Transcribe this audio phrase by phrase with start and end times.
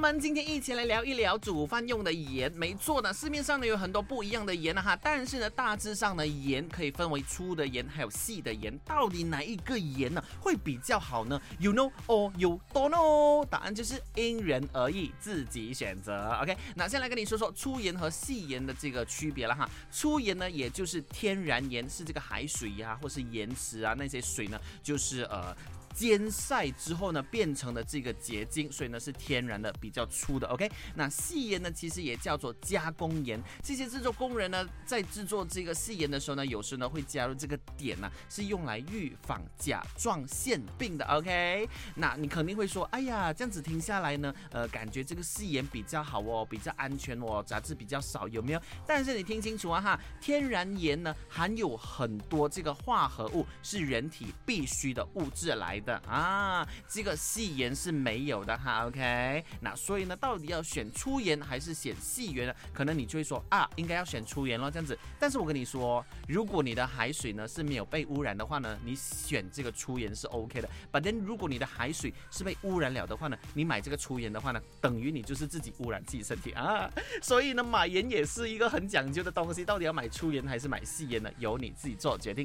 [0.00, 2.52] 们今天一起来聊一聊煮饭用的盐。
[2.52, 13.44] 没错呢，市面上呢有很多不一样的盐啊哈，但是呢大致上呢盐可以分为粗的盐还有细的盐，到底哪一个盐呢会比较好呢？You know or you don't know？
[13.46, 16.36] 答案就是因人而异，自己选择。
[16.42, 19.68] OK，那先来跟你说说粗盐和细盐的这个区别了哈。
[19.90, 25.56] 粗盐呢也就是天然盐，是这个海水呀或是盐池啊那些水呢，就是呃。
[25.96, 30.46] 煎晒之后呢，变成了这个结晶，所以呢是天然的，比较粗的。
[30.48, 33.42] OK，那细盐呢，其实也叫做加工盐。
[33.62, 41.04] 这些制作工人呢，在制作这个细盐的时候呢，有时呢会加入这个碘呢，是用来预防甲状腺病的。
[41.06, 48.60] OK，那你肯定会说，哎呀，这样子听下来呢，呃，感觉这个细盐比较好哦，比较安全哦，杂质比较少，有没有？
[48.86, 55.82] 但是你听清楚啊哈，天然盐呢含有很多这个化合物，是人体必须的物质来。
[55.86, 62.54] 的啊，这个细盐是没有的哈，OK，那所以呢，到底要选粗盐还是选细盐呢？
[62.74, 64.98] 可能你就会说啊，应该要选粗盐咯，这样子。
[65.18, 70.68] 但是我跟你说，如果你的海水呢是没有被污染的话呢，你选这个粗盐是 OK 的。
[70.90, 76.90] 反正如果你的海水是被污染了的话呢，你买这个粗盐的话呢，等于你就是自己污染自己身体啊。
[77.22, 81.30] 所以呢，买盐也是一个很讲究的东西，到底要买粗盐还是买细盐呢？
[81.38, 82.44] 由你自己做决定。